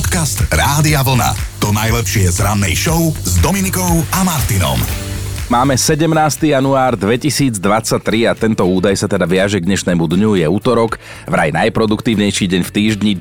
[0.00, 1.60] Podcast Rádia Vlna.
[1.60, 4.80] To najlepšie z rannej show s Dominikou a Martinom.
[5.52, 6.08] Máme 17.
[6.56, 7.60] január 2023
[8.24, 10.40] a tento údaj sa teda viaže k dnešnému dňu.
[10.40, 10.96] Je útorok,
[11.28, 13.12] vraj najproduktívnejší deň v týždni.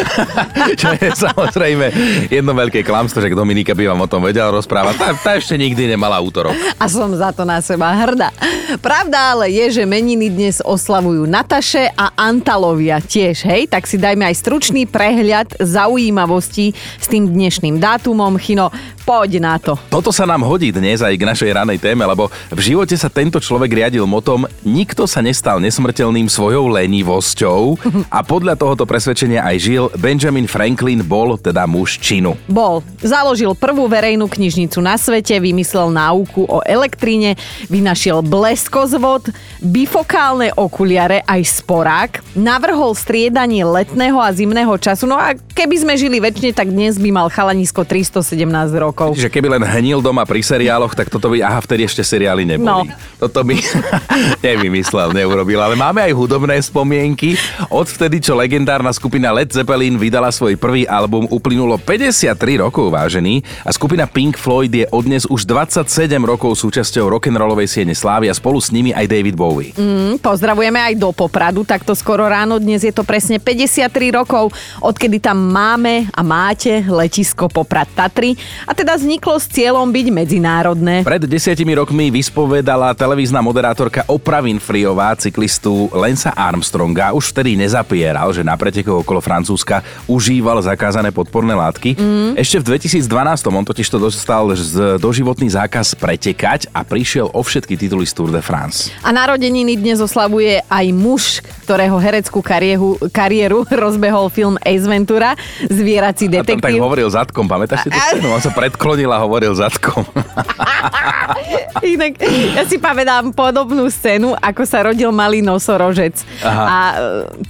[0.80, 1.86] Čo je samozrejme
[2.28, 4.94] jedno veľké klamstvo, že Dominika by vám o tom vedela rozprávať.
[4.98, 6.54] Tá, tá ešte nikdy nemala útorok.
[6.78, 8.32] A som za to na seba hrdá.
[8.80, 13.68] Pravda ale je, že meniny dnes oslavujú Nataše a Antalovia tiež, hej?
[13.68, 18.36] Tak si dajme aj stručný prehľad zaujímavostí s tým dnešným dátumom.
[18.40, 19.74] Chino, poď na to.
[19.90, 23.42] Toto sa nám hodí dnes aj k našej ranej téme, lebo v živote sa tento
[23.42, 27.76] človek riadil motom nikto sa nestal nesmrteľným svojou lenivosťou
[28.08, 32.38] a podľa tohoto presvedčenia aj žil Benjamin Franklin bol teda muž činu.
[32.46, 32.80] Bol.
[33.02, 37.34] Založil prvú verejnú knižnicu na svete, vymyslel náuku o elektríne,
[37.66, 45.76] vynašiel bleskozvod, bifokálne okuliare aj sporák, navrhol striedanie letného a zimného času, no a keby
[45.82, 48.38] sme žili väčšine, tak dnes by mal chalanisko 317
[48.78, 48.91] rokov.
[48.92, 52.88] Čiže keby len hnil doma pri seriáloch, tak toto by, aha, vtedy ešte seriály neboli.
[52.88, 52.96] No.
[53.22, 53.56] Toto by
[54.46, 55.58] nevymyslel, neurobil.
[55.62, 57.38] Ale máme aj hudobné spomienky.
[57.70, 63.46] Od vtedy, čo legendárna skupina Led Zeppelin vydala svoj prvý album, uplynulo 53 rokov, vážený.
[63.62, 65.86] A skupina Pink Floyd je odnes už 27
[66.26, 69.70] rokov súčasťou rock'n'rollovej siene slávy a spolu s nimi aj David Bowie.
[69.78, 72.58] Mm, pozdravujeme aj do Popradu, takto skoro ráno.
[72.58, 74.50] Dnes je to presne 53 rokov,
[74.82, 78.34] odkedy tam máme a máte letisko Poprad Tatry.
[78.66, 81.06] A teda vzniklo s cieľom byť medzinárodné.
[81.06, 87.14] Pred desiatimi rokmi vyspovedala televízna moderátorka Oprah Winfreyová cyklistu Lensa Armstronga.
[87.14, 91.94] Už vtedy nezapieral, že na pretekoch okolo Francúzska užíval zakázané podporné látky.
[91.94, 92.34] Mm.
[92.34, 93.06] Ešte v 2012
[93.46, 98.34] on totiž to dostal z doživotný zákaz pretekať a prišiel o všetky tituly z Tour
[98.34, 98.90] de France.
[99.06, 105.38] A narodeniny dnes oslavuje aj muž, ktorého hereckú kariéru, kariéru rozbehol film Ace Ventura,
[105.70, 106.82] zvierací A tam tak detektív.
[106.82, 108.32] hovoril zadkom, pamätáš si to scénu?
[108.32, 110.00] On sa predklonil a hovoril zadkom.
[111.84, 112.16] Inak,
[112.56, 116.16] ja si pamätám podobnú scénu, ako sa rodil malý nosorožec.
[116.40, 116.64] Aha.
[116.64, 116.96] A e,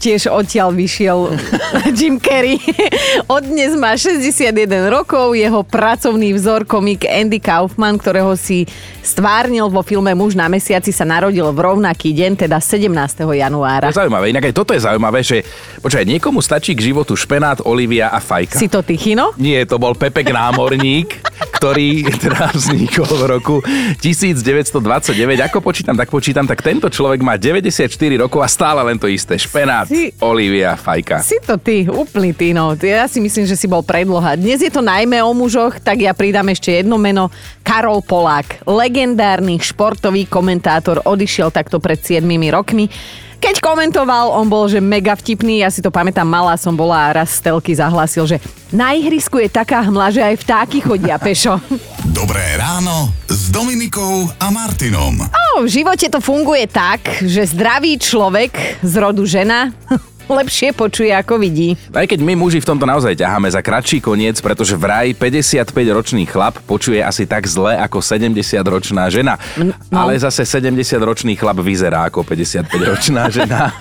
[0.03, 1.31] tiež odtiaľ vyšiel
[1.97, 2.59] Jim Carrey.
[3.31, 4.51] Od dnes má 61
[4.91, 8.67] rokov, jeho pracovný vzor komik Andy Kaufman, ktorého si
[9.05, 12.89] stvárnil vo filme Muž na mesiaci, sa narodil v rovnaký deň, teda 17.
[13.23, 13.93] To januára.
[13.93, 14.33] je zaujímavé.
[14.33, 15.45] Inak aj toto je zaujímavé, že
[15.79, 18.57] počkaj, niekomu stačí k životu špenát, olivia a fajka.
[18.57, 19.37] Si to ty, Chino?
[19.37, 21.12] Nie, to bol Pepek námorník,
[21.63, 23.57] ktorý teda vznikol v roku
[24.03, 24.75] 1929.
[25.47, 27.87] Ako počítam, tak počítam, tak tento človek má 94
[28.19, 29.39] rokov a stále len to isté.
[29.39, 31.23] Špenát, Si- olivia, fajka.
[31.23, 32.75] Si to ty, úplný ty, no.
[32.75, 34.35] Ja si myslím, že si bol predloha.
[34.35, 37.31] Dnes je to najmä o mužoch, tak ja pridám ešte jedno meno.
[37.63, 42.91] Karol Polák, legendárny športový komentátor, odišiel takto pred 7 rokmi.
[43.43, 47.15] Keď komentoval, on bol, že mega vtipný, ja si to pamätám, malá som bola a
[47.19, 48.39] raz z telky zahlasil, že
[48.71, 51.59] na ihrisku je taká hmla, že aj vtáky chodia pešo.
[52.23, 55.27] Dobré ráno s Dominikou a Martinom.
[55.27, 59.75] No, v živote to funguje tak, že zdravý človek z rodu žena
[60.25, 61.75] lepšie počuje, ako vidí.
[61.91, 66.59] Aj keď my muži v tomto naozaj ťaháme za kratší koniec, pretože vraj 55-ročný chlap
[66.63, 69.37] počuje asi tak zle ako 70-ročná žena.
[69.57, 69.73] no.
[69.91, 73.73] Ale zase 70-ročný chlap vyzerá ako 55-ročná žena.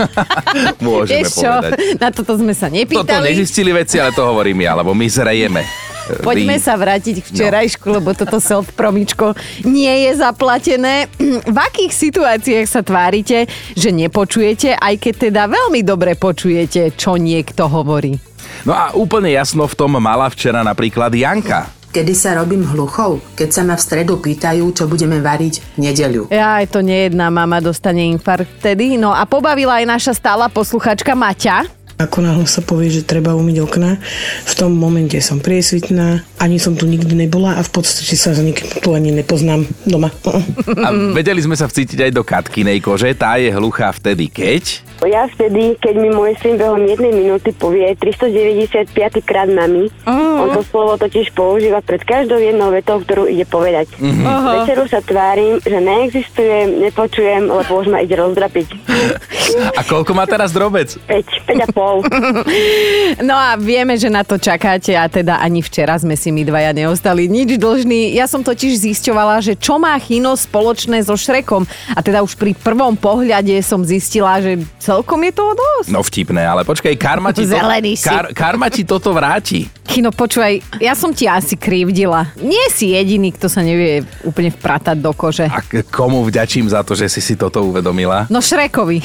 [0.79, 1.77] Môžeme Vieš čo, povedať.
[1.97, 3.25] na toto sme sa Toto nepýtali.
[3.27, 5.90] nezistili veci, ale to hovorím ja, lebo my zrejeme.
[6.19, 8.03] Poďme sa vrátiť k včerajšku, no.
[8.03, 9.33] lebo toto self-promičko
[9.63, 11.07] nie je zaplatené.
[11.47, 17.71] V akých situáciách sa tvárite, že nepočujete, aj keď teda veľmi dobre počujete, čo niekto
[17.71, 18.19] hovorí?
[18.67, 21.81] No a úplne jasno v tom mala včera napríklad Janka.
[21.91, 23.19] Kedy sa robím hluchou?
[23.35, 26.31] Keď sa ma v stredu pýtajú, čo budeme variť v nedeľu.
[26.31, 28.95] Ja, aj to nejedná mama dostane infarkt vtedy.
[28.95, 31.67] No a pobavila aj naša stála posluchačka Maťa.
[31.97, 33.99] Ako náhle sa povie, že treba umyť okna,
[34.47, 38.41] v tom momente som priesvitná, ani som tu nikdy nebola a v podstate sa s
[38.43, 40.11] nikým tu ani nepoznám doma.
[40.85, 44.90] A vedeli sme sa vcítiť aj do Katkinej kože, tá je hluchá vtedy, keď...
[45.01, 48.93] Ja vtedy, keď mi môj syn behom jednej minúty povie 395
[49.25, 53.89] krát mami, on to slovo totiž používa pred každou jednou vetou, ktorú ide povedať.
[53.97, 58.67] Večeru sa tvárim, že neexistuje, nepočujem, lebo už ma ide rozdrapiť.
[59.79, 60.95] A koľko má teraz drobec?
[61.09, 61.95] 5, 5 a pol.
[63.21, 66.71] No a vieme, že na to čakáte a teda ani včera sme si my dvaja
[66.71, 68.15] neostali nič dlžní.
[68.15, 71.67] Ja som totiž zisťovala, že čo má Chino spoločné so Šrekom.
[71.93, 75.87] A teda už pri prvom pohľade som zistila, že celkom je toho dosť.
[75.87, 77.55] No vtipné, ale počkaj, karma ti, to,
[78.03, 79.71] kar, karma ti toto vráti.
[79.87, 82.35] Chino, počúvaj, ja som ti asi krivdila.
[82.37, 85.47] Nie si jediný, kto sa nevie úplne vpratať do kože.
[85.47, 88.27] A k- komu vďačím za to, že si si toto uvedomila?
[88.27, 88.99] No Šrekovi.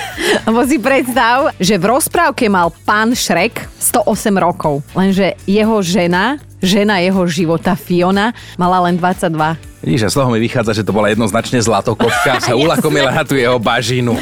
[0.46, 4.06] Lebo si predstav, že v rozprávke mal pán Šrek 108
[4.36, 9.72] rokov, lenže jeho žena, žena jeho života Fiona, mala len 22.
[9.82, 13.34] Vidíš, a z toho mi vychádza, že to bola jednoznačne zlatokopka, sa ulakomila na tú
[13.34, 14.14] jeho bažinu.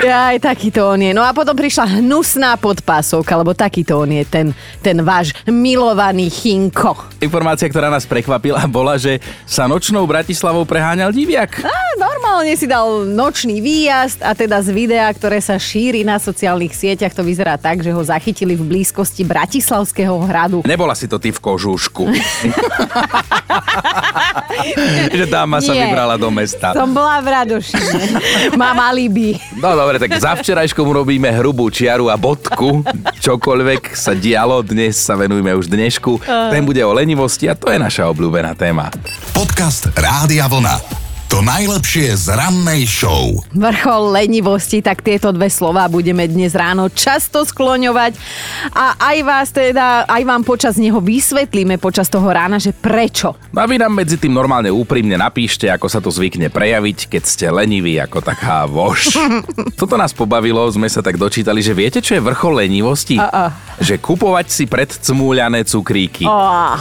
[0.00, 1.12] Aj takýto on je.
[1.12, 4.46] No a potom prišla hnusná podpásovka, lebo takýto on je ten,
[4.80, 6.96] ten váš milovaný Chinko.
[7.20, 11.60] Informácia, ktorá nás prekvapila, bola, že sa nočnou Bratislavou preháňal diviak.
[11.60, 16.72] A normálne si dal nočný výjazd a teda z videa, ktoré sa šíri na sociálnych
[16.72, 20.64] sieťach, to vyzerá tak, že ho zachytili v blízkosti Bratislavského hradu.
[20.64, 22.08] Nebola si to ty v kožúšku.
[25.12, 25.88] že dáma sa Nie.
[25.88, 26.72] vybrala do mesta.
[26.72, 28.02] Som bola v Radošine.
[28.60, 29.36] Mám alibi.
[29.58, 32.86] No dobre, tak za včerajškom robíme hrubú čiaru a bodku.
[33.18, 36.22] Čokoľvek sa dialo, dnes sa venujeme už dnešku.
[36.22, 38.94] Ten bude o lenivosti a to je naša obľúbená téma.
[39.34, 41.01] Podcast Rádia Vlna.
[41.32, 43.40] To najlepšie z rannej show.
[43.56, 48.20] Vrchol lenivosti, tak tieto dve slova budeme dnes ráno často skloňovať
[48.76, 53.32] a aj vás teda, aj vám počas neho vysvetlíme počas toho rána, že prečo.
[53.56, 57.48] A vy nám medzi tým normálne úprimne napíšte, ako sa to zvykne prejaviť, keď ste
[57.48, 59.16] leniví ako taká voš.
[59.80, 63.16] Toto nás pobavilo, sme sa tak dočítali, že viete, čo je vrchol lenivosti?
[63.16, 63.56] A-a.
[63.80, 66.28] Že kupovať si predcmúľané cukríky.
[66.28, 66.76] Oh,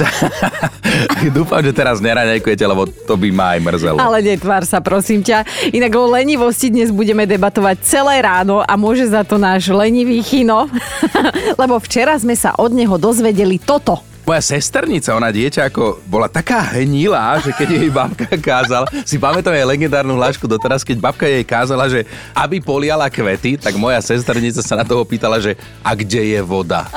[1.40, 3.96] Dúfam, že teraz neraňajkujete, lebo to by ma aj mrzelo.
[3.96, 5.46] ale netvár sa, prosím ťa.
[5.70, 10.66] Inak o lenivosti dnes budeme debatovať celé ráno a môže za to náš lenivý chino,
[11.62, 14.11] lebo včera sme sa od neho dozvedeli toto.
[14.22, 19.58] Moja sesternica, ona dieťa ako bola taká hnilá, že keď jej babka kázala, si pamätám
[19.58, 22.06] jej legendárnu hlášku doteraz, keď babka jej kázala, že
[22.38, 26.86] aby poliala kvety, tak moja sesternica sa na toho pýtala, že a kde je voda?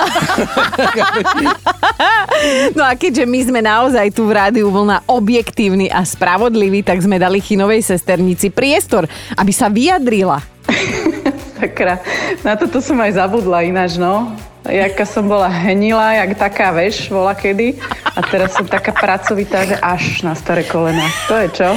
[2.75, 7.17] No a keďže my sme naozaj tu v rádiu vlna objektívni a spravodliví, tak sme
[7.17, 9.06] dali chinovej sesternici priestor,
[9.38, 10.43] aby sa vyjadrila.
[11.59, 12.03] Sakra,
[12.43, 14.35] na toto som aj zabudla ináč, no.
[14.64, 17.76] Jaká som bola hnila, jak taká veš, bola kedy.
[18.14, 21.05] A teraz som taká pracovitá, že až na staré kolena.
[21.28, 21.70] To je čo?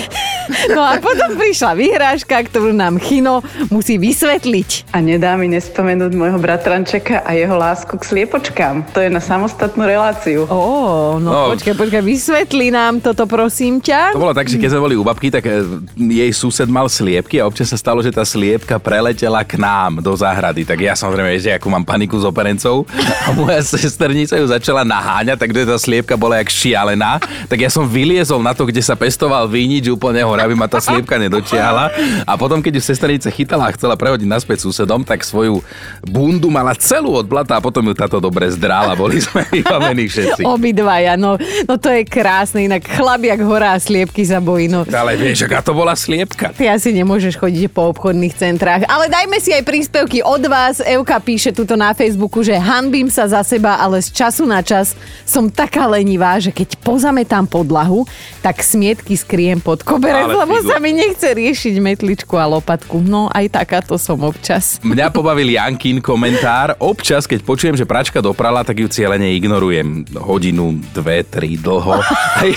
[0.71, 4.93] No a potom prišla vyhrážka, ktorú nám Chino musí vysvetliť.
[4.95, 8.87] A nedá mi nespomenúť môjho bratrančeka a jeho lásku k sliepočkám.
[8.95, 10.47] To je na samostatnú reláciu.
[10.47, 11.31] Ó, no, No.
[11.33, 14.15] no počkaj, počkaj, vysvetli nám toto, prosím ťa.
[14.15, 15.65] To bolo tak, že keď sme boli u babky, tak e,
[15.97, 20.13] jej sused mal sliepky a občas sa stalo, že tá sliepka preletela k nám do
[20.15, 20.63] záhrady.
[20.63, 22.76] Tak ja samozrejme, že ako mám paniku s operencov
[23.25, 27.23] a moja sesternica ju začala naháňať, takže tá sliepka bola jak šialená.
[27.47, 30.83] Tak ja som vyliezol na to, kde sa pestoval vínič úplne hore, aby ma tá
[30.83, 31.93] sliepka nedotiahla.
[32.27, 35.63] A potom, keď ju sesternica chytala a chcela prehodiť naspäť susedom, tak svoju
[36.03, 38.93] bundu mala celú od blata a potom ju táto dobre zdrála.
[38.99, 40.41] Boli sme vybavení všetci.
[40.43, 42.83] Obidvaja, no, no to je krásne, inak
[43.27, 44.87] jak hora a sliepky sa bojí, no.
[44.87, 46.55] Ale vieš, aká to bola sliepka.
[46.55, 48.87] Ty asi nemôžeš chodiť po obchodných centrách.
[48.87, 50.79] Ale dajme si aj príspevky od vás.
[50.81, 54.91] Euka píše tuto na Facebooku, že hanbím sa za seba, ale z času na čas
[55.23, 58.03] som taká lenivá, že keď pozametám podlahu,
[58.43, 60.67] tak smietky skriem pod koberec, Ale lebo figu.
[60.67, 62.99] sa mi nechce riešiť metličku a lopatku.
[62.99, 64.77] No aj takáto som občas.
[64.83, 66.75] Mňa pobavil Jankin komentár.
[66.83, 70.03] Občas, keď počujem, že pračka doprala, tak ju cieľene ignorujem.
[70.19, 72.03] Hodinu, dve, tri, dlho.
[72.37, 72.53] Aj,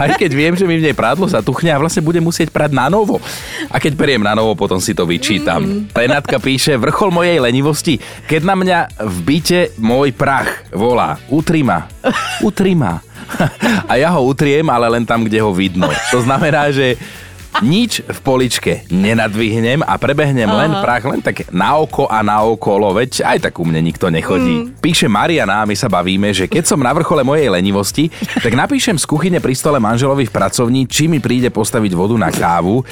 [0.00, 2.88] aj keď viem, že mi v nej prádlo zatuchne a vlastne budem musieť prať na
[2.88, 3.20] novo.
[3.68, 5.60] A keď periem na novo, potom si to vyčítam.
[5.60, 5.92] Mm.
[5.92, 11.88] Renátka píše, vrchol mojej lenivosti, keď na mňa v byte môj prach volá, utri ma,
[12.44, 13.00] utri ma.
[13.90, 15.88] A ja ho utriem, ale len tam, kde ho vidno.
[16.12, 17.00] To znamená, že
[17.58, 20.58] nič v poličke nenadvihnem a prebehnem Aha.
[20.62, 24.06] len prach, len tak na oko a na okolo, veď aj tak u mne nikto
[24.06, 24.70] nechodí.
[24.70, 24.78] Mm.
[24.78, 28.94] Píše Mariana a my sa bavíme, že keď som na vrchole mojej lenivosti, tak napíšem
[28.96, 32.86] z kuchyne pri stole manželovi v pracovni, či mi príde postaviť vodu na kávu.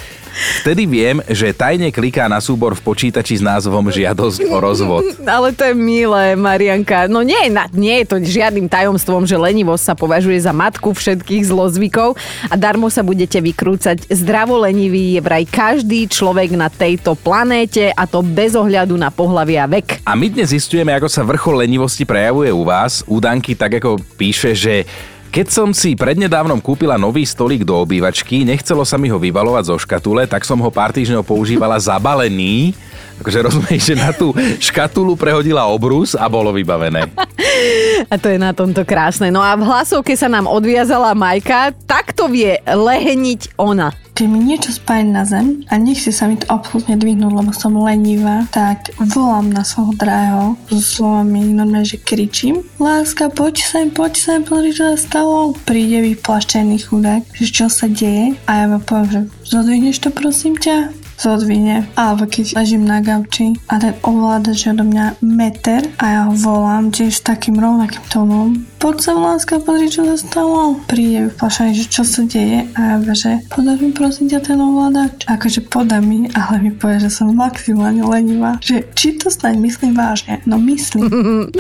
[0.63, 5.05] Vtedy viem, že tajne kliká na súbor v počítači s názvom žiadosť o rozvod.
[5.27, 7.11] Ale to je milé, Marianka.
[7.11, 11.43] No nie, na- nie je to žiadnym tajomstvom, že lenivosť sa považuje za matku všetkých
[11.51, 12.15] zlozvykov
[12.49, 14.07] a darmo sa budete vykrúcať.
[14.09, 19.69] Zdravo lenivý je vraj každý človek na tejto planéte a to bez ohľadu na pohlavia
[19.69, 20.01] vek.
[20.09, 23.05] A my dnes zistujeme, ako sa vrchol lenivosti prejavuje u vás.
[23.05, 24.89] U Danky tak ako píše, že
[25.29, 29.77] keď som si prednedávnom kúpila nový stolík do obývačky, nechcelo sa mi ho vybalovať zo
[29.77, 32.73] škatule, tak som ho pár týždňov používala zabalený.
[33.21, 37.11] Akože rozumieš, že na tú škatulu prehodila obrus a bolo vybavené.
[38.13, 39.35] A to je na tomto krásne.
[39.35, 43.91] No a v hlasovke sa nám odviazala Majka, takto vie leheniť ona.
[44.19, 47.79] Keď mi niečo spáje na zem a nechce sa mi to absolútne dvihnúť, lebo som
[47.79, 52.67] lenivá, tak volám na svojho drahého so slovami normálne, že kričím.
[52.83, 55.55] Láska, poď sem, poď sem, pozri, čo sa stalo.
[55.63, 60.59] Príde vyplaštený chudák, že čo sa deje a ja mu poviem, že zodvihneš to prosím
[60.59, 61.87] ťa zodvine.
[61.95, 66.35] Alebo keď ležím na gauči a ten ovládač je odo mňa meter a ja ho
[66.35, 68.51] volám tiež takým rovnakým tónom.
[68.79, 70.79] Poď sa láska, pozri, čo sa stalo.
[70.87, 75.27] Príde vyplašený, že čo sa deje a ja že podáš mi prosím ťa ten ovládač.
[75.27, 78.55] Akože podá mi, ale mi povie, že som maximálne lenivá.
[78.63, 80.39] Že či to snáď myslím vážne?
[80.47, 81.11] No myslím.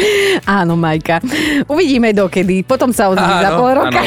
[0.46, 1.18] Áno, Majka.
[1.66, 2.62] Uvidíme dokedy.
[2.62, 3.98] Potom sa ozví za pol roka.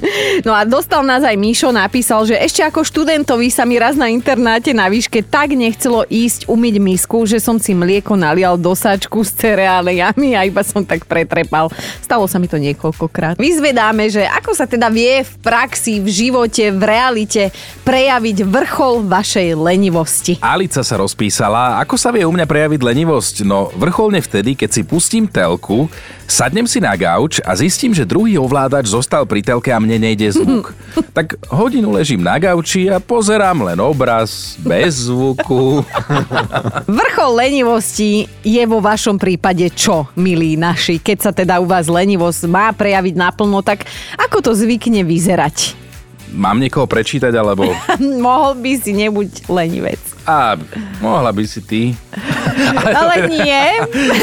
[0.46, 4.12] no a dostal nás aj Míšo, napísal, že ešte ako študentovi sa mi raz na
[4.12, 9.24] internáte na výške tak nechcelo ísť umyť misku, že som si mlieko nalial do sáčku
[9.24, 11.72] s cereáliami a iba som tak pretrepal.
[12.04, 13.38] Stalo sa mi to niekoľkokrát.
[13.38, 17.42] Vyzvedáme, že ako sa teda vie v praxi, v živote, v realite
[17.86, 20.34] prejaviť vrchol vašej lenivosti.
[20.42, 23.34] Alica sa rozpísala, ako sa vie u mňa prejaviť lenivosť?
[23.46, 25.88] No vrcholne vtedy, keď si pustím telku,
[26.28, 30.28] sadnem si na gauč a zistím, že druhý ovládač zostal pri telke a mne nejde
[30.36, 30.76] zvuk.
[31.16, 35.80] tak hodinu ležím na gauči a pozerám len obraz, bez zvuku.
[37.00, 41.00] Vrchol lenivosti je vo vašom prípade čo, milí naši?
[41.00, 43.84] Keď sa teda u vás lenivosť má prejaviť naplno, tak
[44.16, 45.76] ako to zvykne vyzerať?
[46.32, 47.68] Mám niekoho prečítať, alebo...
[48.24, 50.00] Mohol by si nebuď lenivec.
[50.28, 50.60] A
[51.00, 51.80] mohla by si ty.
[52.84, 53.62] Ale nie.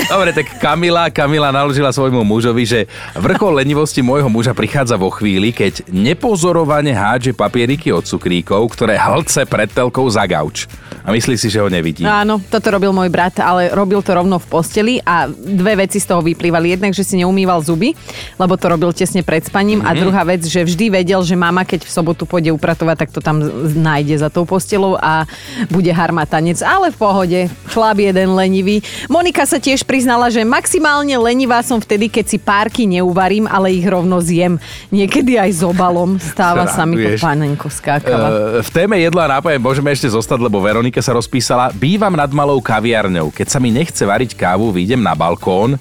[0.06, 2.80] Dobre, tak Kamila, Kamila naložila svojmu mužovi, že
[3.14, 9.46] vrchol lenivosti môjho muža prichádza vo chvíli, keď nepozorovane hádže papieriky od cukríkov, ktoré hlce
[9.46, 10.68] pred telkou za gauč.
[11.06, 12.02] A myslí si, že ho nevidí.
[12.02, 16.10] Áno, toto robil môj brat, ale robil to rovno v posteli a dve veci z
[16.10, 16.74] toho vyplývali.
[16.74, 17.94] Jednak, že si neumýval zuby,
[18.42, 19.94] lebo to robil tesne pred spaním mm-hmm.
[19.94, 20.02] a Mhm.
[20.02, 23.38] druhá vec, že vždy vedel, že mama, keď v sobotu pôjde upratovať, tak to tam
[23.78, 25.30] nájde za tou postelou a
[25.70, 26.58] bude harmatanec.
[26.60, 27.40] Ale v pohode,
[27.70, 28.82] chlap jeden lenivý.
[29.12, 33.86] Monika sa tiež priznala, že maximálne lenivá som vtedy, keď si párky neuvarím, ale ich
[33.86, 34.58] rovno zjem.
[34.90, 36.18] Niekedy aj s obalom.
[36.18, 38.60] Stáva sa mi to panenko skákala.
[38.60, 41.76] E, v téme jedla a nápoje môžeme ešte zostať, lebo Veronika sa rozpísala.
[41.76, 43.30] Bývam nad malou kaviarňou.
[43.36, 45.78] Keď sa mi nechce variť kávu, vyjdem na balkón,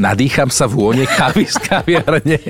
[0.00, 2.40] nadýcham sa vône kávy z kaviarne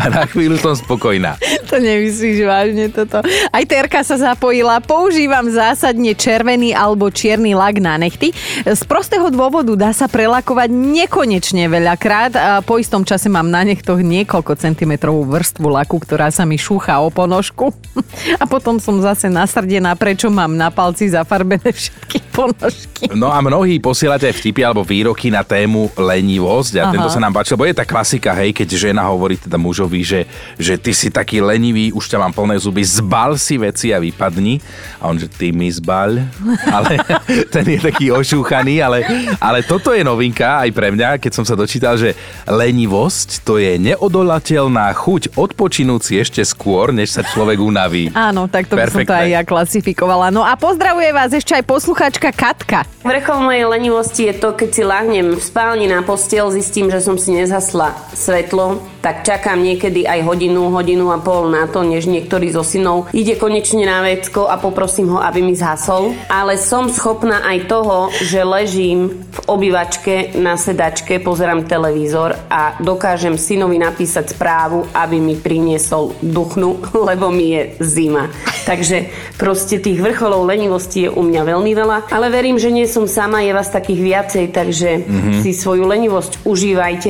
[0.00, 1.36] a na chvíľu som spokojná.
[1.68, 3.20] To nemyslíš vážne toto.
[3.52, 4.80] Aj Terka sa zapojila.
[4.80, 8.32] Používam zásadne červený alebo čierny lak na nechty.
[8.64, 12.32] Z prostého dôvodu dá sa prelakovať nekonečne veľakrát.
[12.34, 17.02] A po istom čase mám na nechtoch niekoľko centimetrovú vrstvu laku, ktorá sa mi šúcha
[17.04, 17.74] o ponožku.
[18.42, 23.04] A potom som zase nasrdená, prečo mám na palci zafarbené všetky ponožky.
[23.12, 26.93] No a mnohí posielate vtipy alebo výroky na tému lenivosť a.
[26.94, 30.20] tento sa nám páčil, lebo je tá klasika, hej, keď žena hovorí teda mužovi, že,
[30.54, 34.62] že ty si taký lenivý, už ťa mám plné zuby, zbal si veci a vypadni.
[35.02, 36.22] A on, že ty mi zbal.
[36.76, 37.02] Ale
[37.54, 39.02] ten je taký ošúchaný, ale,
[39.42, 42.14] ale toto je novinka aj pre mňa, keď som sa dočítal, že
[42.46, 48.12] lenivosť to je neodolateľná chuť odpočinúť si ešte skôr, než sa človek unaví.
[48.12, 49.16] Áno, tak to by som to Perfektné.
[49.16, 50.28] aj ja klasifikovala.
[50.28, 52.84] No a pozdravuje vás ešte aj posluchačka Katka.
[53.06, 57.14] Vrchol mojej lenivosti je to, keď si lahnem v spálni na postiel, zistím, že som
[57.14, 62.50] si nezhasla svetlo, tak čakám niekedy aj hodinu, hodinu a pol na to, než niektorý
[62.50, 66.16] zo synov ide konečne na vecko a poprosím ho, aby mi zhasol.
[66.26, 73.36] Ale som schopná aj toho, že ležím v obývačke na sedačke, pozerám televízor a dokážem
[73.36, 78.32] synovi napísať správu, aby mi priniesol duchnu, lebo mi je zima.
[78.64, 83.04] Takže proste tých vrcholov lenivosti je u mňa veľmi veľa, ale verím, že nie som
[83.04, 85.44] sama, je vás takých viacej, takže Mhm.
[85.44, 86.63] si svoju lenivosť užívajte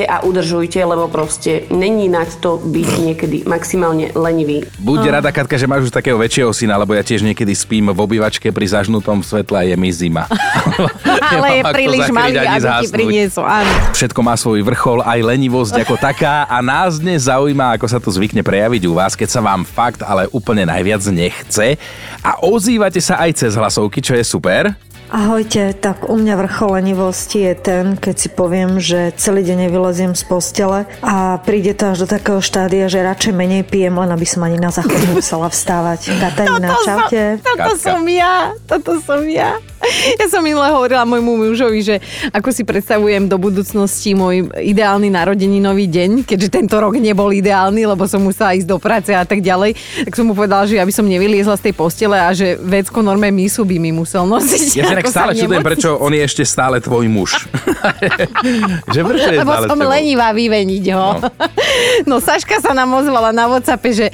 [0.09, 4.67] a udržujte, lebo proste není nať to byť niekedy maximálne lenivý.
[4.83, 8.01] Buď rada, Katka, že máš už takého väčšieho syna, lebo ja tiež niekedy spím v
[8.03, 10.27] obývačke pri zažnutom svetle a je mi zima.
[11.35, 12.95] Ale je príliš malý, aby ti zhasnúť.
[12.95, 13.45] priniesol.
[13.47, 13.71] Áno.
[13.95, 18.11] Všetko má svoj vrchol, aj lenivosť ako taká a nás dnes zaujíma, ako sa to
[18.11, 21.79] zvykne prejaviť u vás, keď sa vám fakt ale úplne najviac nechce
[22.25, 24.75] a ozývate sa aj cez hlasovky, čo je super.
[25.13, 30.13] Ahojte, tak u mňa vrchol lenivosti je ten, keď si poviem, že celý deň nevyleziem
[30.17, 34.25] z postele a príde to až do takého štádia, že radšej menej pijem, len aby
[34.25, 36.09] som ani na záchod nemusela vstávať.
[36.25, 37.23] Katarína, čaute.
[37.45, 39.61] Toto som ja, toto som ja.
[40.21, 41.97] Ja som minule hovorila môjmu mužovi, že
[42.33, 48.05] ako si predstavujem do budúcnosti môj ideálny narodeninový deň, keďže tento rok nebol ideálny, lebo
[48.09, 49.77] som musela ísť do práce a tak ďalej,
[50.09, 53.29] tak som mu povedala, že aby som nevyliezla z tej postele a že vecko norme
[53.31, 54.69] misu by mi musel nosiť.
[54.81, 57.47] Ja tak stále čudujem, prečo on je ešte stále tvoj muž.
[58.95, 61.09] že prečo je Lebo som lenivá vyveniť ho.
[61.21, 61.29] No.
[62.11, 64.07] no Saška sa nám ozvala na Whatsappe, že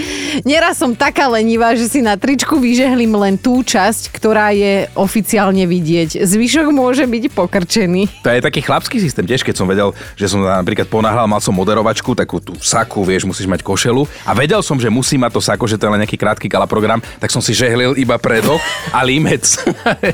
[0.43, 5.60] neraz som taká lenivá, že si na tričku vyžehlím len tú časť, ktorá je oficiálne
[5.65, 6.23] vidieť.
[6.23, 8.25] Zvyšok môže byť pokrčený.
[8.25, 11.57] To je taký chlapský systém tiež, keď som vedel, že som napríklad ponáhľal, mal som
[11.57, 15.41] moderovačku, takú tú saku, vieš, musíš mať košelu a vedel som, že musí mať to
[15.43, 18.57] sako, že to je len nejaký krátky kala program, tak som si žehlil iba predo
[18.95, 19.43] a límec.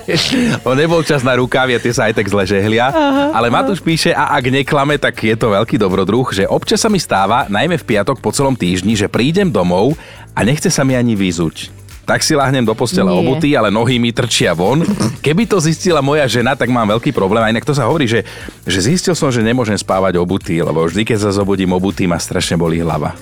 [0.68, 2.88] On nebol čas na rukávy a tie sa aj tak zle žehlia.
[3.34, 7.02] Ale Matúš píše, a ak neklame, tak je to veľký dobrodruh, že občas sa mi
[7.02, 9.98] stáva, najmä v piatok po celom týždni, že prídem domov
[10.32, 11.75] a nechce sa mi ani vyzuť.
[12.06, 13.18] Tak si lahnem do postele Nie.
[13.18, 14.86] obutý, ale nohy mi trčia von.
[15.18, 17.42] Keby to zistila moja žena, tak mám veľký problém.
[17.42, 18.22] A inak to sa hovorí, že,
[18.62, 22.54] že zistil som, že nemôžem spávať obutý, lebo vždy, keď sa zobudím obutý, ma strašne
[22.54, 23.18] bolí hlava.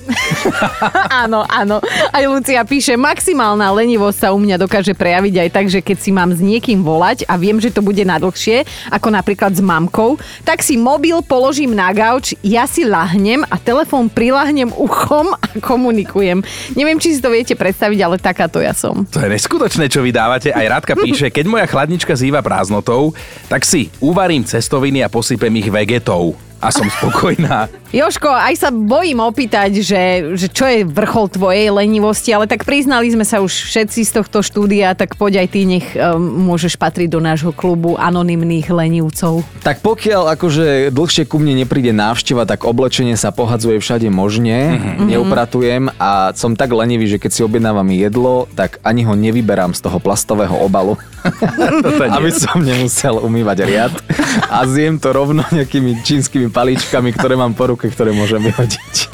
[1.24, 1.80] áno, áno.
[2.12, 6.12] Aj Lucia píše, maximálna lenivosť sa u mňa dokáže prejaviť aj tak, že keď si
[6.12, 10.20] mám s niekým volať a viem, že to bude na dlhšie, ako napríklad s mamkou,
[10.44, 16.44] tak si mobil položím na gauč, ja si lahnem a telefón prilahnem uchom a komunikujem.
[16.76, 19.06] Neviem, či si to viete predstaviť, ale takáto ja som.
[19.08, 20.50] To je neskutočné, čo vydávate.
[20.50, 23.14] Aj Rádka píše, keď moja chladnička zýva prázdnotou,
[23.48, 26.36] tak si uvarím cestoviny a posypem ich vegetou.
[26.64, 27.68] A som spokojná.
[27.94, 30.02] Joško, aj sa bojím opýtať, že,
[30.34, 34.42] že čo je vrchol tvojej lenivosti, ale tak priznali sme sa už všetci z tohto
[34.42, 36.18] štúdia, tak poď aj ty, nech um,
[36.48, 39.46] môžeš patriť do nášho klubu anonymných lenivcov.
[39.62, 45.06] Tak pokiaľ akože dlhšie ku mne nepríde návšteva, tak oblečenie sa pohadzuje všade možne, Mhm.
[45.10, 49.84] neupratujem a som tak lenivý, že keď si objednávam jedlo, tak ani ho nevyberám z
[49.84, 50.96] toho plastového obalu,
[52.16, 53.92] aby som nemusel umývať riad
[54.48, 59.10] a zjem to rovno nejakými čínskymi palíčkami, ktoré mám po ruke, ktoré môžem vyhodiť.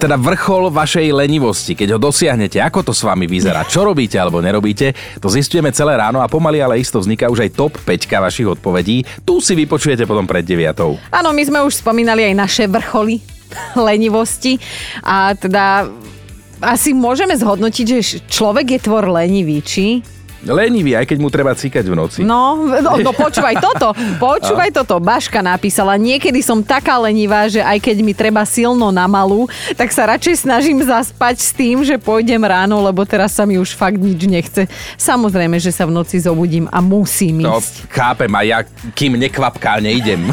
[0.00, 4.40] Teda vrchol vašej lenivosti, keď ho dosiahnete, ako to s vami vyzerá, čo robíte alebo
[4.40, 8.48] nerobíte, to zistujeme celé ráno a pomaly ale isto vzniká už aj top 5 vašich
[8.48, 9.04] odpovedí.
[9.28, 11.12] Tu si vypočujete potom pred 9.
[11.12, 13.20] Áno, my sme už spomínali aj naše vrcholy
[13.90, 14.56] lenivosti
[15.04, 15.92] a teda
[16.64, 20.00] asi môžeme zhodnotiť, že človek je tvor lenivý, či?
[20.42, 22.20] Lenivý, aj keď mu treba cíkať v noci.
[22.20, 24.96] No, no, no počúvaj toto, počúvaj toto.
[24.96, 29.44] Baška napísala, niekedy som taká lenivá, že aj keď mi treba silno na malú,
[29.74, 33.72] tak sa radšej snažím zaspať s tým, že pôjdem ráno, lebo teraz sa mi už
[33.72, 34.64] fakt nič nechce.
[34.96, 37.88] Samozrejme, že sa v noci zobudím a musím No, ísť.
[37.88, 38.58] chápem, a ja
[38.92, 40.32] kým nekvapká, neidem.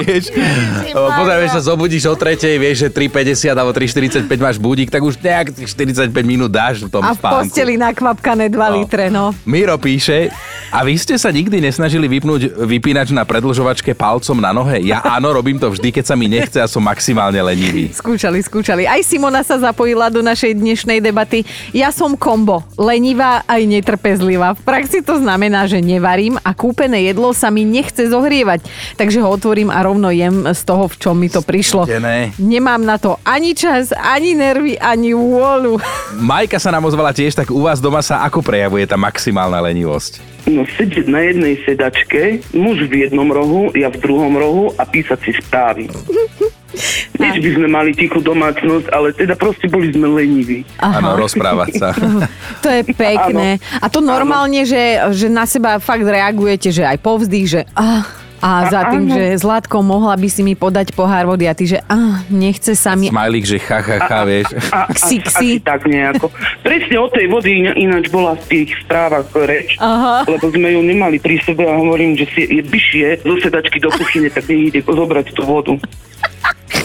[0.00, 5.18] vieš, vieš, sa zobudíš o tretej, vieš, že 3.50 alebo 3.45 máš budík, tak už
[5.18, 7.34] nejak tých 45 minút dáš v tom A v spánku.
[7.40, 9.36] posteli nakvapkané 2 litre, no.
[9.44, 10.32] Miro píše,
[10.74, 14.82] a vy ste sa nikdy nesnažili vypnúť vypínač na predlžovačke palcom na nohe?
[14.82, 17.94] Ja áno, robím to vždy, keď sa mi nechce a som maximálne lenivý.
[17.94, 18.82] Skúšali, skúšali.
[18.82, 21.46] Aj Simona sa zapojila do našej dnešnej debaty.
[21.70, 24.58] Ja som kombo, lenivá aj netrpezlivá.
[24.58, 28.66] V praxi to znamená, že nevarím a kúpené jedlo sa mi nechce zohrievať.
[28.98, 31.86] Takže ho otvorím a rovno jem z toho, v čom mi to prišlo.
[31.86, 32.34] Studené.
[32.40, 35.78] Nemám na to ani čas, ani nervy, ani vôľu.
[36.18, 40.22] Majka sa nám ozvala tiež, tak u vás doma sa ako prejavuje tá maximálna lenivosť?
[40.46, 45.18] No sedieť na jednej sedačke, muž v jednom rohu, ja v druhom rohu a písať
[45.26, 45.90] si správy.
[47.18, 50.62] Nie, že by sme mali tichú domácnosť, ale teda proste boli sme leniví.
[50.78, 51.90] Áno, rozprávať sa.
[52.62, 53.58] To je pekné.
[53.82, 58.06] A to normálne, že, že na seba fakt reagujete, že aj povzdych, že ah,
[58.44, 59.14] a za tým, áno.
[59.16, 62.92] že Zlatko, mohla by si mi podať pohár vody a ty, že ah, nechce sa
[62.92, 63.08] mi...
[63.08, 64.52] Smajlík, že ha, ha, ha, vieš.
[64.68, 65.48] A, Ksi, a, ksi.
[65.48, 66.28] asi tak nejako.
[66.60, 70.28] Presne o tej vody iná- ináč bola v tých správach reč, Aha.
[70.28, 73.88] lebo sme ju nemali pri sebe a hovorím, že si je vyššie zo sedačky do
[73.88, 75.72] kuchyne, tak nech ide zobrať tú vodu.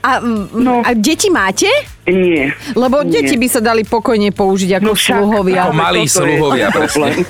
[0.00, 0.10] A,
[0.50, 0.82] no.
[0.82, 1.70] a deti máte?
[2.04, 2.52] Nie.
[2.72, 3.20] Lebo Nie.
[3.20, 5.60] deti by sa dali pokojne použiť ako No však, sluhovia.
[5.62, 7.08] Ako malí je sluhovia, presne.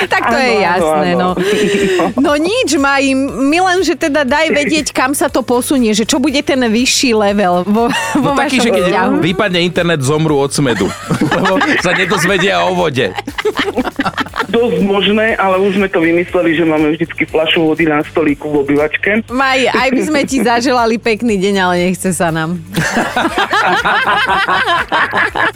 [0.00, 1.20] Tak to je Áno, áno, jasné, áno.
[1.20, 1.28] no.
[2.24, 3.04] No nič, Maj,
[3.36, 7.12] my len, že teda daj vedieť, kam sa to posunie, že čo bude ten vyšší
[7.12, 9.12] level vo, vo No taký, že keď vzťahu.
[9.20, 10.88] vypadne internet, zomru od smedu.
[11.20, 13.12] Lebo sa nedozvedia o vode.
[14.50, 18.66] Dosť možné, ale už sme to vymysleli, že máme vždycky flašu vody na stolíku v
[18.66, 19.22] obývačke.
[19.30, 22.58] Maj, aj by sme ti zaželali pekný deň, ale nechce sa nám.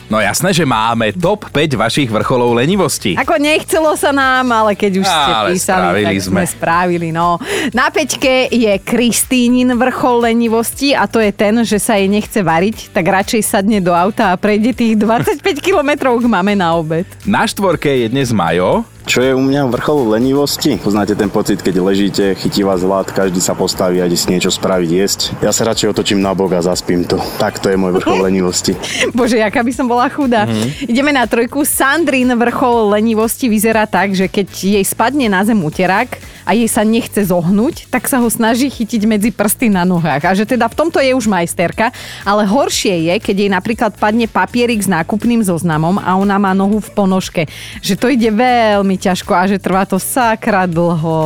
[0.06, 3.18] No jasné, že máme top 5 vašich vrcholov lenivosti.
[3.18, 6.30] Ako nechcelo sa nám, ale keď už ste Ale písali, spravili tak sme.
[6.30, 7.08] sme spravili.
[7.10, 7.42] No.
[7.74, 12.94] Na peťke je Kristínin vrchol lenivosti a to je ten, že sa jej nechce variť,
[12.94, 17.08] tak radšej sadne do auta a prejde tých 25 kilometrov k mame na obed.
[17.26, 18.86] Na štvorke je dnes Majo.
[19.04, 20.80] Čo je u mňa vrchol lenivosti?
[20.80, 24.48] Poznáte ten pocit, keď ležíte, chytí vás hlad, každý sa postaví a ide si niečo
[24.48, 25.20] spraviť jesť.
[25.44, 27.20] Ja sa radšej otočím na bok a zaspím to.
[27.36, 28.72] Tak to je môj vrchol lenivosti.
[29.12, 30.48] Bože, jaká by som bola chudá.
[30.48, 30.88] Mhm.
[30.88, 31.68] Ideme na trojku.
[31.68, 34.48] Sandrín vrchol lenivosti vyzerá tak, že keď
[34.80, 39.02] jej spadne na zem uterák a jej sa nechce zohnúť, tak sa ho snaží chytiť
[39.08, 40.22] medzi prsty na nohách.
[40.28, 41.88] A že teda v tomto je už majsterka,
[42.22, 46.84] ale horšie je, keď jej napríklad padne papierik s nákupným zoznamom a ona má nohu
[46.84, 47.42] v ponožke.
[47.80, 51.16] Že to ide veľmi ťažko a že trvá to sakra dlho.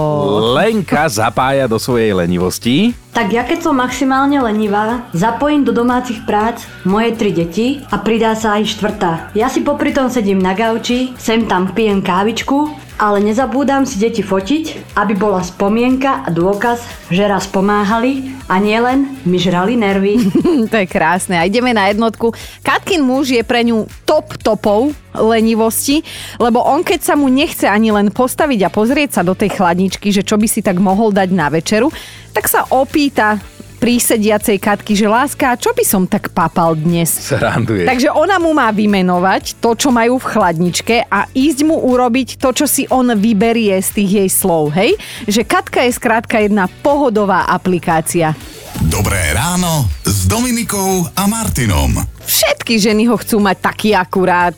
[0.57, 2.97] Lenka zapája do svojej lenivosti.
[3.13, 8.39] Tak ja keď som maximálne lenivá, zapojím do domácich prác moje tri deti a pridá
[8.39, 9.13] sa aj štvrtá.
[9.35, 14.27] Ja si popri tom sedím na gauči, sem tam pijem kávičku, ale nezabúdam si deti
[14.27, 16.83] fotiť, aby bola spomienka a dôkaz,
[17.15, 20.19] že raz pomáhali a nielen mi žrali nervy.
[20.73, 21.39] to je krásne.
[21.39, 22.35] A ideme na jednotku.
[22.67, 26.03] Katkin muž je pre ňu top topov lenivosti,
[26.43, 30.11] lebo on keď sa mu nechce ani len postaviť a pozrieť sa do tej chladničky,
[30.11, 31.89] že čo by si tak mohol dať na večeru,
[32.35, 33.39] tak sa opýta
[33.79, 37.09] prísediacej Katky, že láska, čo by som tak papal dnes?
[37.31, 37.87] Sranduje.
[37.87, 42.51] Takže ona mu má vymenovať to, čo majú v chladničke a ísť mu urobiť to,
[42.53, 44.99] čo si on vyberie z tých jej slov, hej?
[45.25, 48.35] Že Katka je skrátka jedna pohodová aplikácia.
[48.87, 51.99] Dobré ráno s Dominikou a Martinom.
[52.23, 54.55] Všetky ženy ho chcú mať taký akurát,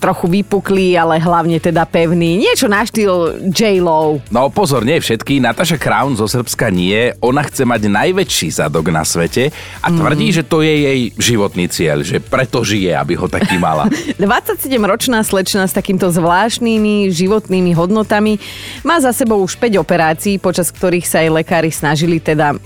[0.00, 2.36] trochu vypuklý, ale hlavne teda pevný.
[2.36, 4.20] Niečo na štýl J-Lo.
[4.28, 5.40] No pozor, nie všetky.
[5.40, 7.12] Natasha Crown zo Srbska nie.
[7.24, 9.48] Ona chce mať najväčší zadok na svete
[9.80, 13.88] a tvrdí, že to je jej životný cieľ, že preto žije, aby ho taký mala.
[14.20, 18.36] 27-ročná slečna s takýmto zvláštnymi životnými hodnotami
[18.84, 22.58] má za sebou už 5 operácií, počas ktorých sa jej lekári snažili teda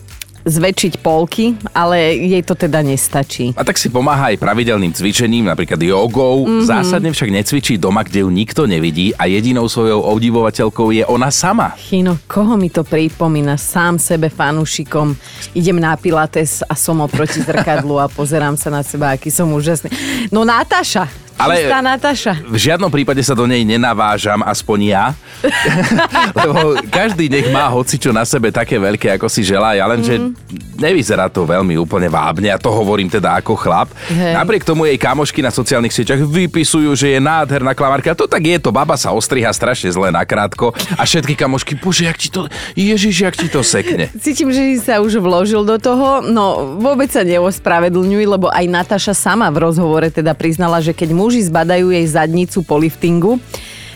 [0.48, 3.52] zväčšiť polky, ale jej to teda nestačí.
[3.54, 6.48] A tak si pomáha aj pravidelným cvičením, napríklad jogou.
[6.48, 6.64] Mhm.
[6.64, 11.76] Zásadne však necvičí doma, kde ju nikto nevidí a jedinou svojou obdivovateľkou je ona sama.
[11.76, 13.60] Chino, koho mi to pripomína?
[13.60, 15.12] Sám sebe fanúšikom.
[15.52, 19.92] Idem na pilates a som oproti zrkadlu a pozerám sa na seba, aký som úžasný.
[20.32, 22.32] No Natáša, Ale- čistá Natáša.
[22.42, 25.04] V žiadnom prípade sa do nej nenavážam, aspoň ja.
[26.34, 29.72] Lebo každý nech má hocičo na sebe také veľké, ako si želá.
[29.72, 30.34] Ja len, že Mhm.
[30.76, 33.88] nevyzerá to veľmi úplne vábne a to hovorím teda ako chlap.
[34.08, 34.34] Hej.
[34.34, 38.14] Napriek tomu jej kamošky na sociálnych sieťach vypisujú, že je nádherná klamárka.
[38.14, 42.16] To tak je to, baba sa ostriha strašne zle nakrátko a všetky kamošky, bože, jak
[42.16, 44.10] ti to, ježiš, jak ti to sekne.
[44.16, 46.20] Cítim, že si sa už vložil do toho.
[46.20, 46.44] No,
[46.76, 51.92] vôbec sa neospravedlňuj, lebo aj Natáša sama v rozhovore teda priznala, že keď muži zbadajú
[51.92, 53.36] jej zadnicu po liftingu,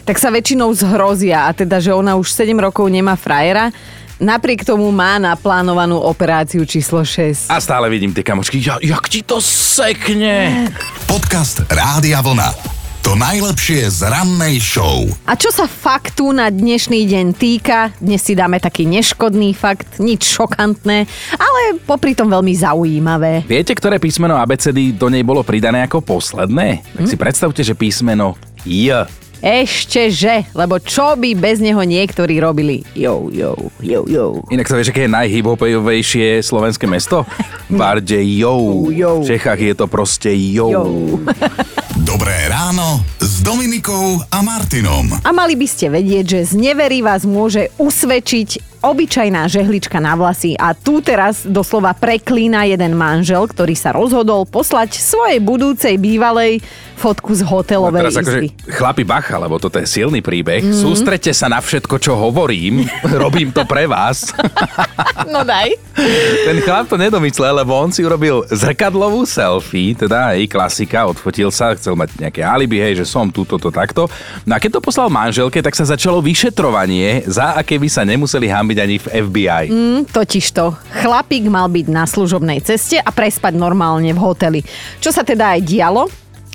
[0.05, 3.73] tak sa väčšinou zhrozia a teda, že ona už 7 rokov nemá frajera.
[4.21, 7.49] Napriek tomu má naplánovanú operáciu číslo 6.
[7.49, 10.68] A stále vidím tie kamošky, ja, jak ti to sekne.
[11.09, 12.82] Podcast Rádia Vlna.
[13.03, 15.03] To najlepšie z rannej show.
[15.27, 20.23] A čo sa faktu na dnešný deň týka, dnes si dáme taký neškodný fakt, nič
[20.23, 23.43] šokantné, ale popri tom veľmi zaujímavé.
[23.51, 26.87] Viete, ktoré písmeno ABCD do nej bolo pridané ako posledné?
[26.95, 29.11] Tak si predstavte, že písmeno J.
[29.43, 32.87] Ešte že, lebo čo by bez neho niektorí robili?
[32.95, 34.39] Jo, jo, jo, jo.
[34.55, 37.27] Inak sa vieš, aké je najhiphopovejšie slovenské mesto?
[37.67, 38.87] Barde Jo.
[38.87, 40.87] V Čechách je to proste Jo.
[42.07, 45.11] Dobré ráno s Dominikou a Martinom.
[45.27, 50.59] A mali by ste vedieť, že z neverí vás môže usvedčiť obyčajná žehlička na vlasy
[50.59, 56.59] a tu teraz doslova preklína jeden manžel, ktorý sa rozhodol poslať svojej budúcej bývalej
[56.99, 58.49] fotku z No hotelovej teraz akože izby.
[58.71, 60.62] chlapi bacha, lebo toto je silný príbeh.
[60.62, 60.75] Mhm.
[60.75, 62.87] Sústrete sa na všetko, čo hovorím.
[63.23, 64.31] Robím to pre vás.
[65.27, 65.75] No daj.
[66.47, 71.75] Ten chlap to nedomyslel, lebo on si urobil zrkadlovú selfie, teda jej klasika, odfotil sa,
[71.75, 74.07] chcel mať nejaké alibi, hej, že som tu, toto, takto.
[74.47, 78.47] No a keď to poslal manželke, tak sa začalo vyšetrovanie, za aké by sa nemuseli
[78.47, 79.65] hambiť ani v FBI.
[79.69, 84.61] Mm, totižto, chlapík mal byť na služobnej ceste a prespať normálne v hoteli.
[85.01, 86.09] Čo sa teda aj dialo?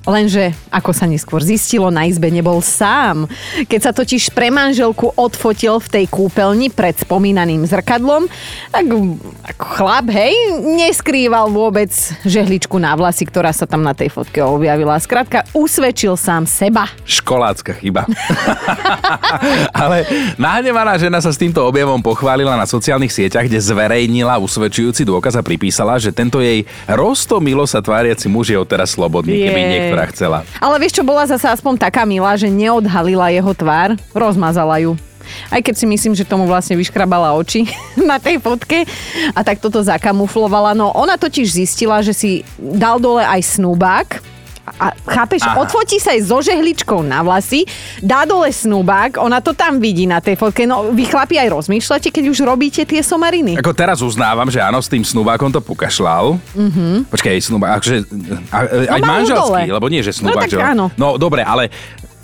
[0.08, 3.28] Lenže, ako sa neskôr zistilo, na izbe nebol sám.
[3.68, 8.32] Keď sa totiž pre manželku odfotil v tej kúpeľni pred spomínaným zrkadlom,
[8.72, 10.32] tak ako chlap, hej,
[10.64, 11.92] neskrýval vôbec
[12.24, 14.96] žehličku na vlasy, ktorá sa tam na tej fotke objavila.
[14.96, 16.88] Skrátka, usvedčil sám seba.
[17.04, 18.08] Školácka chyba.
[19.84, 20.08] Ale
[20.40, 25.44] nahnevaná žena sa s týmto objavom pochválila na sociálnych sieťach, kde zverejnila usvedčujúci dôkaz a
[25.44, 29.97] pripísala, že tento jej rostomilo sa tváriaci muž je odteraz slobodný, keby Je.
[29.98, 30.40] Niektorá chcela.
[30.62, 34.94] Ale vieš čo, bola zase aspoň taká milá, že neodhalila jeho tvár, rozmazala ju.
[35.52, 37.68] Aj keď si myslím, že tomu vlastne vyškrabala oči
[38.10, 38.86] na tej fotke
[39.34, 40.78] a tak toto zakamuflovala.
[40.78, 44.37] No ona totiž zistila, že si dal dole aj snúbák
[44.70, 45.58] a chápeš, Aha.
[45.60, 47.64] odfotí sa aj so žehličkou na vlasy,
[47.98, 50.64] dá dole snúbák, ona to tam vidí na tej fotke.
[50.64, 53.56] No vy chlapi aj rozmýšľate, keď už robíte tie somariny.
[53.56, 56.36] Ako teraz uznávam, že áno, s tým snúbákom to pokašľal.
[56.54, 57.08] Mhm.
[57.08, 57.96] Počkaj, snúbák, akože,
[58.50, 59.74] a, No aj mal manželský, dole.
[59.74, 60.44] lebo nie, že No snúbák.
[60.44, 60.86] tak že- áno.
[60.94, 61.72] no dobre, ale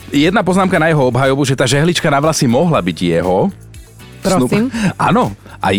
[0.10, 3.49] jedna poznámka na jeho obhajobu, že tá žehlička na vlasy mohla byť jeho.
[4.19, 4.71] Prosím?
[4.95, 5.75] áno, aj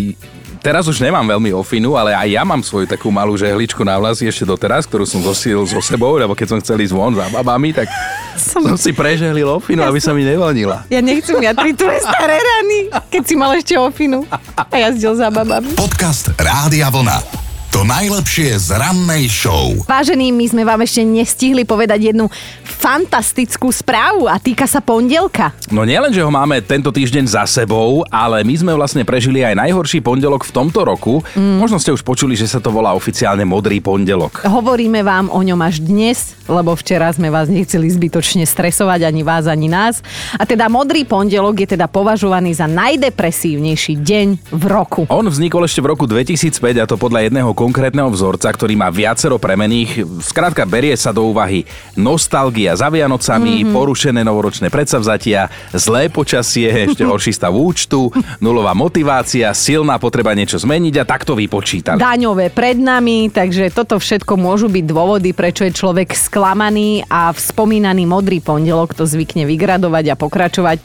[0.65, 4.25] teraz už nemám veľmi ofinu, ale aj ja mám svoju takú malú žehličku na vlasy
[4.25, 7.69] ešte doteraz, ktorú som zosil so sebou, lebo keď som chcel ísť von za babami,
[7.69, 7.85] tak
[8.33, 10.89] som, si prežehlil ofinu, aby sa mi nevlnila.
[10.89, 14.25] Ja nechcem jatriť tvoje staré rany, keď si mal ešte ofinu
[14.57, 15.77] a jazdil za babami.
[15.77, 17.44] Podcast Rádia Vlna.
[17.75, 19.75] To najlepšie z rannej show.
[19.83, 22.31] Vážení, my sme vám ešte nestihli povedať jednu
[22.63, 25.51] fantastickú správu a týka sa pondelka.
[25.75, 29.59] No nielen, že ho máme tento týždeň za sebou, ale my sme vlastne prežili aj
[29.59, 31.19] najhorší pondelok v tomto roku.
[31.35, 31.59] Mm.
[31.59, 34.47] Možno ste už počuli, že sa to volá oficiálne Modrý pondelok.
[34.47, 39.51] Hovoríme vám o ňom až dnes, lebo včera sme vás nechceli zbytočne stresovať, ani vás,
[39.51, 39.99] ani nás.
[40.39, 45.03] A teda Modrý pondelok je teda považovaný za najdepresívnejší deň v roku.
[45.11, 49.41] On vznikol ešte v roku 2005 a to podľa jedného konkrétneho vzorca, ktorý má viacero
[49.41, 50.05] premených.
[50.21, 51.65] Skrátka berie sa do úvahy
[51.97, 53.73] nostalgia za Vianocami, mm-hmm.
[53.73, 61.01] porušené novoročné predsavzatia, zlé počasie, ešte horší stav účtu, nulová motivácia, silná potreba niečo zmeniť
[61.01, 61.97] a takto vypočítali.
[61.97, 67.39] Daňové pred nami, takže toto všetko môžu byť dôvody, prečo je človek sklamaný a v
[67.41, 70.77] spomínaný modrý pondelok to zvykne vygradovať a pokračovať.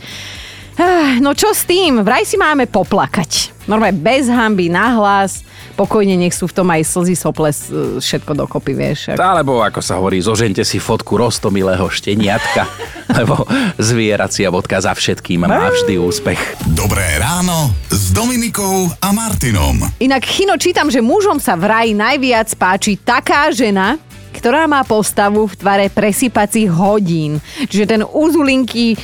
[0.80, 2.00] Ah, No čo s tým?
[2.00, 3.52] Vraj si máme poplakať.
[3.68, 5.44] Normálne bez hamby, nahlas,
[5.76, 7.68] pokojne nech sú v tom aj slzy, sople, s-
[8.00, 9.12] všetko dokopy, vieš.
[9.12, 12.64] Alebo ako sa hovorí, zožente si fotku rostomilého šteniatka,
[13.20, 13.44] lebo
[13.76, 16.40] zvieracia vodka za všetkým má vždy úspech.
[16.72, 19.84] Dobré ráno s Dominikou a Martinom.
[20.00, 24.00] Inak, Chino, čítam, že mužom sa vraj najviac páči taká žena,
[24.32, 27.44] ktorá má postavu v tvare presypacích hodín.
[27.68, 28.96] Čiže ten úzulinký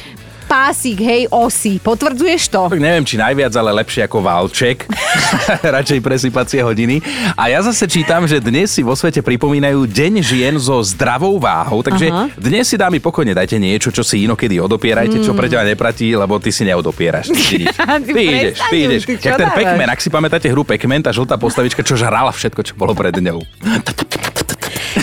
[0.47, 1.77] pásik, hej, osy.
[1.77, 2.71] Potvrdzuješ to?
[2.73, 4.87] Neviem, či najviac, ale lepšie ako Valček.
[5.77, 7.03] Radšej presypacie hodiny.
[7.35, 11.83] A ja zase čítam, že dnes si vo svete pripomínajú Deň žien so zdravou váhou,
[11.83, 12.31] takže Aha.
[12.33, 15.37] dnes si dámy pokojne dajte niečo, čo si inokedy odopierajte, čo Mm.
[15.37, 17.29] pre teba neplatí, lebo ty si neodopieraš.
[17.29, 17.59] Ty,
[18.07, 19.03] Ty ty ideš, ty ideš.
[19.05, 19.49] ty čo Jak ten?
[19.51, 23.19] Pac-Man, ak si pamätáte hru Pac-Man, tá žltá postavička, čo žrala všetko, čo bolo pred
[23.19, 23.43] ňou.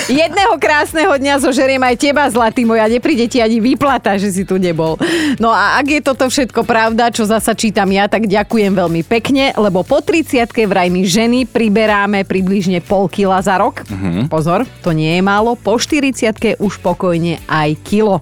[0.10, 4.44] Jedného krásneho dňa zožeriem aj teba, zlatý môj, a nepríde ti ani výplata, že si
[4.44, 4.98] tu nebol.
[5.38, 9.54] No a ak je toto všetko pravda, čo zasa čítam ja, tak ďakujem veľmi pekne,
[9.54, 13.86] lebo po 30 vraj my ženy priberáme približne pol kila za rok.
[13.88, 14.28] Mhm.
[14.28, 15.54] Pozor, to nie je málo.
[15.54, 18.20] Po 40 už pokojne aj kilo.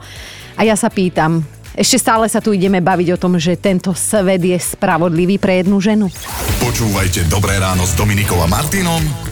[0.60, 4.44] A ja sa pýtam, ešte stále sa tu ideme baviť o tom, že tento svet
[4.44, 6.12] je spravodlivý pre jednu ženu.
[6.60, 9.32] Počúvajte Dobré ráno s Dominikou a Martinom